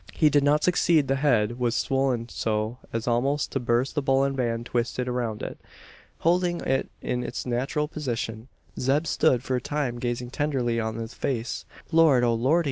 [0.13, 1.07] He did not succeed.
[1.07, 5.59] The head was swollen so as almost to burst the bullion band twisted around it!
[6.21, 8.47] Holding it in its natural position,
[8.79, 11.65] Zeb stood for a time gazing tenderly on the face.
[11.91, 12.59] "Lord, O Lordy!"